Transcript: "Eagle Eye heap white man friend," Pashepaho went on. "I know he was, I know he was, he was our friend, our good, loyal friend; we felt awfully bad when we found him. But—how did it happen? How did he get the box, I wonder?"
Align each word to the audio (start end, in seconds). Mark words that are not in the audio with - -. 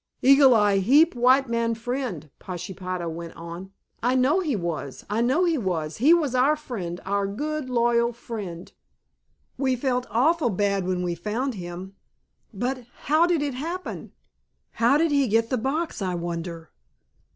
"Eagle 0.23 0.55
Eye 0.55 0.79
heap 0.79 1.13
white 1.13 1.47
man 1.47 1.75
friend," 1.75 2.31
Pashepaho 2.39 3.07
went 3.07 3.35
on. 3.35 3.71
"I 4.01 4.15
know 4.15 4.39
he 4.39 4.55
was, 4.55 5.05
I 5.11 5.21
know 5.21 5.45
he 5.45 5.59
was, 5.59 5.97
he 5.97 6.11
was 6.11 6.33
our 6.33 6.55
friend, 6.55 6.99
our 7.05 7.27
good, 7.27 7.69
loyal 7.69 8.11
friend; 8.11 8.71
we 9.59 9.75
felt 9.75 10.07
awfully 10.09 10.55
bad 10.55 10.87
when 10.87 11.03
we 11.03 11.13
found 11.13 11.53
him. 11.53 11.93
But—how 12.51 13.27
did 13.27 13.43
it 13.43 13.53
happen? 13.53 14.13
How 14.71 14.97
did 14.97 15.11
he 15.11 15.27
get 15.27 15.51
the 15.51 15.57
box, 15.59 16.01
I 16.01 16.15
wonder?" 16.15 16.71